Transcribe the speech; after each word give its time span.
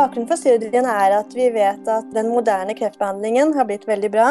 Bakgrunnen 0.00 0.30
for 0.30 0.40
studien 0.40 0.86
er 0.88 1.12
at 1.12 1.34
vi 1.36 1.50
vet 1.52 1.88
at 1.92 2.06
den 2.14 2.30
moderne 2.32 2.72
kreftbehandlingen 2.72 3.50
har 3.52 3.66
blitt 3.68 3.82
veldig 3.84 4.08
bra, 4.14 4.28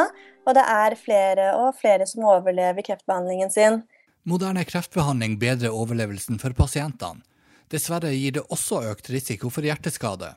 og 0.50 0.56
det 0.58 0.64
er 0.66 0.96
flere 0.98 1.52
og 1.60 1.76
flere 1.78 2.08
som 2.10 2.24
overlever 2.26 2.82
kreftbehandlingen 2.88 3.52
sin. 3.54 3.78
Moderne 4.26 4.64
kreftbehandling 4.66 5.36
bedrer 5.38 5.76
overlevelsen 5.76 6.42
for 6.42 6.58
pasientene. 6.58 7.22
Dessverre 7.70 8.10
gir 8.16 8.34
det 8.40 8.48
også 8.50 8.82
økt 8.90 9.12
risiko 9.14 9.52
for 9.54 9.68
hjerteskade. 9.68 10.32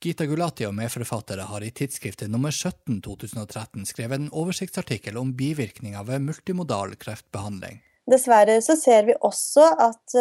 Gita 0.00 0.24
Gulati 0.24 0.64
og 0.64 0.72
medforfattere 0.78 1.44
har 1.50 1.60
i 1.60 1.68
tidsskriftet 1.68 2.32
nummer 2.32 2.54
17 2.54 3.02
2013 3.04 3.84
skrevet 3.92 4.22
en 4.22 4.32
oversiktsartikkel 4.32 5.20
om 5.20 5.36
bivirkninger 5.36 6.08
ved 6.08 6.24
multimodal 6.30 6.96
kreftbehandling. 6.96 7.82
Dessverre 8.08 8.56
så 8.64 8.80
ser 8.80 9.04
vi 9.10 9.20
også 9.20 9.68
at 9.90 10.16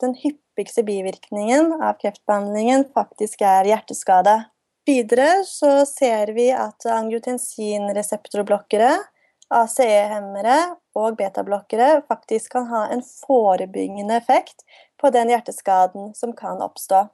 den 0.00 0.16
den 0.16 0.16
hyppigste 0.56 0.82
bivirkningen 0.82 1.82
av 1.82 1.92
kreftbehandlingen 2.00 2.84
faktisk 2.94 3.42
er 3.42 3.64
hjerteskade. 3.68 4.44
Videre 4.86 5.44
så 5.44 5.86
ser 5.86 6.32
vi 6.32 6.52
at 6.52 6.86
angiotensinreseptorblokkere, 6.86 8.96
ACE-hemmere 9.52 10.76
og 10.96 11.16
betablokkere 11.18 12.02
faktisk 12.08 12.52
kan 12.56 12.66
ha 12.70 12.86
en 12.88 13.02
forebyggende 13.04 14.16
effekt 14.16 14.64
på 15.00 15.10
den 15.12 15.28
hjerteskaden 15.28 16.14
som 16.14 16.32
kan 16.32 16.62
oppstå. 16.64 17.08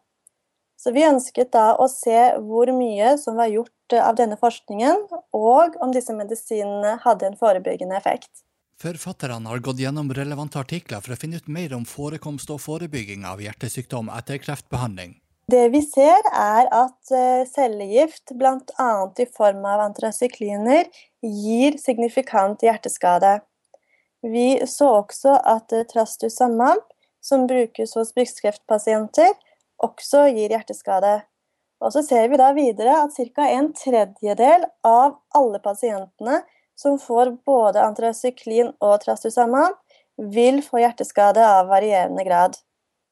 Så 0.79 0.91
vi 0.95 1.05
ønsket 1.07 1.53
da 1.53 1.75
å 1.75 1.89
se 1.91 2.39
hvor 2.47 2.71
mye 2.77 3.19
som 3.19 3.37
var 3.37 3.47
gjort 3.51 3.93
av 3.99 4.15
denne 4.17 4.37
forskningen, 4.39 5.09
og 5.35 5.77
om 5.83 5.93
disse 5.93 6.15
medisinene 6.15 6.99
hadde 7.03 7.27
en 7.27 7.37
forebyggende 7.37 7.97
effekt. 7.99 8.31
Forfatterne 8.83 9.49
har 9.49 9.59
gått 9.59 9.79
gjennom 9.79 10.09
relevante 10.11 10.59
artikler 10.59 10.99
for 11.05 11.15
å 11.15 11.17
finne 11.19 11.39
ut 11.39 11.51
mer 11.55 11.71
om 11.77 11.85
forekomst 11.87 12.49
og 12.51 12.59
forebygging 12.65 13.23
av 13.29 13.39
hjertesykdom 13.39 14.09
etter 14.11 14.41
kreftbehandling. 14.43 15.13
Det 15.53 15.69
vi 15.71 15.83
ser, 15.87 16.19
er 16.35 16.67
at 16.75 17.13
eh, 17.15 17.45
cellegift, 17.47 18.33
bl.a. 18.35 18.89
i 19.23 19.27
form 19.37 19.69
av 19.71 19.85
antrasykliner, 19.85 20.89
gir 21.23 21.77
signifikant 21.79 22.65
hjerteskade. 22.67 23.37
Vi 24.27 24.49
så 24.67 24.89
også 24.97 25.37
at 25.53 25.71
trastusamamp, 25.93 26.89
som 27.23 27.47
brukes 27.47 27.95
hos 27.95 28.11
brystkreftpasienter, 28.17 29.37
også 29.83 30.25
gir 30.33 30.57
hjerteskade. 30.57 31.21
Og 31.83 31.95
så 31.95 32.03
ser 32.07 32.27
vi 32.33 32.41
da 32.41 32.51
videre 32.57 32.99
at 33.05 33.15
ca. 33.15 33.47
en 33.47 33.71
tredjedel 33.79 34.67
av 34.87 35.21
alle 35.39 35.63
pasientene 35.63 36.41
som 36.83 36.99
får 36.99 37.37
både 37.47 37.83
antrasyklin 37.83 38.73
og 38.83 38.99
trastuzumab, 39.05 39.79
vil 40.33 40.61
få 40.65 40.83
hjerteskade 40.83 41.43
av 41.47 41.71
varierende 41.71 42.25
grad. 42.27 42.59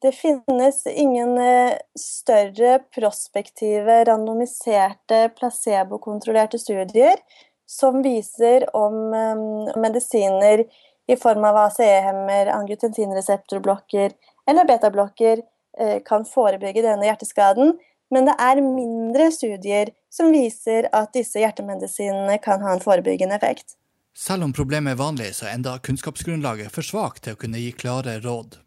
Det 0.02 0.12
finnes 0.16 0.82
ingen 0.88 1.36
eh, 1.38 1.76
større 1.98 2.78
prospektive, 2.94 4.02
randomiserte, 4.08 5.28
placebokontrollerte 5.36 6.60
studier 6.60 7.20
som 7.68 8.00
viser 8.04 8.64
om 8.76 9.14
eh, 9.14 9.44
medisiner 9.80 10.64
i 11.10 11.16
form 11.20 11.44
av 11.44 11.58
ACE-hemmer, 11.66 12.52
angiotensinreseptorblokker 12.54 14.12
eller 14.48 14.68
betablokker 14.68 15.44
Eh, 15.78 16.02
kan 16.04 16.24
forebygge 16.26 16.82
denne 16.82 17.06
hjerteskaden. 17.06 17.76
Men 18.10 18.26
det 18.26 18.34
er 18.42 18.62
mindre 18.64 19.28
studier 19.34 19.92
som 20.10 20.32
viser 20.34 20.88
at 20.96 21.12
disse 21.14 21.38
hjertemedisinene 21.38 22.40
kan 22.42 22.64
ha 22.64 22.74
en 22.74 22.82
forebyggende 22.82 23.38
effekt. 23.38 23.76
Selv 24.16 24.44
om 24.44 24.52
problemet 24.52 24.96
er 24.96 25.00
vanlig, 25.00 25.34
så 25.36 25.46
er 25.46 25.54
enda 25.54 25.76
kunnskapsgrunnlaget 25.78 26.72
for 26.74 26.86
svakt 26.86 27.24
til 27.24 27.36
å 27.36 27.40
kunne 27.40 27.62
gi 27.62 27.70
klare 27.72 28.18
råd. 28.24 28.58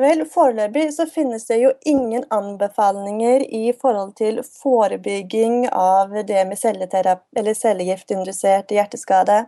Vel, 0.00 0.22
Foreløpig 0.28 0.90
så 0.94 1.06
finnes 1.10 1.46
det 1.48 1.56
jo 1.60 1.70
ingen 1.88 2.22
anbefalinger 2.32 3.42
i 3.42 3.72
forhold 3.76 4.14
til 4.20 4.42
forebygging 4.44 5.66
av 5.72 6.12
det 6.28 6.44
med 6.48 6.60
cellegiftindusert 6.60 8.76
hjerteskade. 8.76 9.42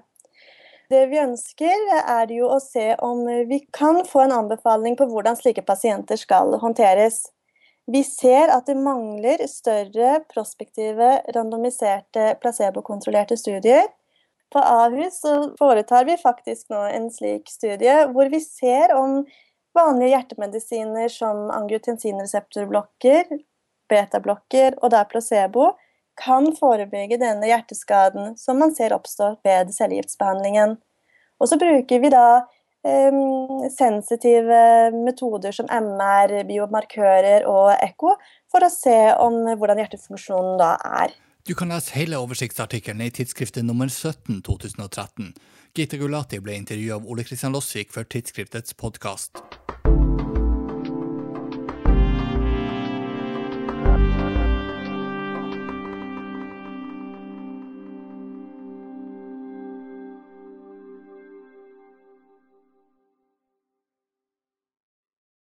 Det 0.92 1.06
vi 1.09 1.20
ønsker, 1.22 1.86
er 2.00 2.32
jo 2.34 2.50
å 2.53 2.59
se 2.60 2.91
om 3.00 3.22
vi 3.48 3.62
kan 3.72 4.03
få 4.09 4.26
en 4.26 4.34
anbefaling 4.42 4.97
på 4.98 5.06
hvordan 5.09 5.38
slike 5.38 5.65
pasienter 5.69 6.20
skal 6.20 6.59
håndteres. 6.60 7.22
Vi 7.91 8.04
ser 8.04 8.53
at 8.54 8.66
det 8.66 8.76
mangler 8.78 9.43
større 9.50 10.20
prospektive, 10.31 11.16
randomiserte, 11.34 12.37
placebokontrollerte 12.41 13.37
studier. 13.37 13.88
På 14.53 14.59
Ahus 14.59 15.22
foretar 15.59 16.04
vi 16.04 16.16
faktisk 16.21 16.71
nå 16.71 16.82
en 16.92 17.09
slik 17.10 17.50
studie 17.50 18.04
hvor 18.12 18.31
vi 18.31 18.41
ser 18.44 18.94
om 18.94 19.22
vanlige 19.75 20.12
hjertemedisiner 20.12 21.09
som 21.09 21.48
angiotensinreseptorblokker, 21.50 23.32
betablokker 23.91 24.76
og 24.82 24.92
da 24.92 25.03
placebo 25.09 25.72
kan 26.21 26.50
forebygge 26.56 27.19
denne 27.21 27.48
hjerteskaden 27.48 28.37
som 28.38 28.60
man 28.60 28.75
ser 28.76 28.94
oppstå 28.94 29.34
ved 29.47 29.72
cellegiftbehandlingen. 29.75 30.76
Og 31.41 31.48
så 31.48 31.59
bruker 31.59 32.03
vi 32.04 32.12
da 32.12 32.44
sensitive 32.82 34.59
metoder 34.97 35.54
som 35.54 35.69
MR, 35.70 36.43
biomarkører 36.48 37.47
og 37.47 37.76
ekko 37.78 38.16
for 38.50 38.66
å 38.66 38.72
se 38.72 38.97
om 39.22 39.44
hvordan 39.54 39.78
hjertefunksjonen 39.82 40.59
da 40.60 40.75
er. 41.03 41.15
Du 41.47 41.54
kan 41.59 41.75
lese 41.75 41.94
hele 41.97 42.21
oversiktsartikkelen 42.22 43.03
i 43.03 43.10
tidsskriftet 43.15 43.66
nummer 43.66 43.91
17 43.91 44.42
2013. 44.47 45.32
Gita 45.75 45.98
Gulati 45.98 46.38
ble 46.38 46.54
intervjua 46.60 47.00
av 47.00 47.09
Ole 47.10 47.25
Kristian 47.26 47.54
Lossvik 47.54 47.91
for 47.94 48.06
tidsskriftets 48.06 48.78
podkast. 48.78 49.42